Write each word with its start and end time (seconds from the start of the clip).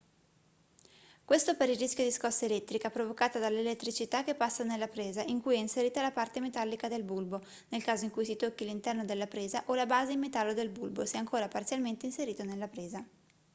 questo 1.23 1.55
per 1.55 1.69
il 1.69 1.77
rischio 1.77 2.03
di 2.03 2.09
scossa 2.09 2.45
elettrica 2.45 2.89
provocata 2.89 3.37
dall'elettricità 3.37 4.23
che 4.23 4.33
passa 4.33 4.63
nella 4.63 4.87
presa 4.87 5.21
in 5.21 5.39
cui 5.43 5.53
è 5.53 5.59
inserita 5.59 6.01
la 6.01 6.11
parte 6.11 6.39
metallica 6.39 6.87
del 6.87 7.03
bulbo 7.03 7.45
nel 7.69 7.83
caso 7.83 8.05
in 8.05 8.09
cui 8.09 8.25
si 8.25 8.35
tocchi 8.35 8.65
l'interno 8.65 9.05
della 9.05 9.27
presa 9.27 9.61
o 9.67 9.75
la 9.75 9.85
base 9.85 10.13
in 10.13 10.19
metallo 10.19 10.55
del 10.55 10.69
bulbo 10.71 11.05
se 11.05 11.17
ancora 11.17 11.47
parzialmente 11.47 12.07
inserito 12.07 12.43
nella 12.43 12.67
presa 12.67 13.05